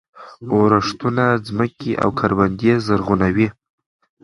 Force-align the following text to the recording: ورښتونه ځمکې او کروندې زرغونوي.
ورښتونه 0.59 1.25
ځمکې 1.47 1.91
او 2.03 2.09
کروندې 2.19 2.71
زرغونوي. 2.85 3.47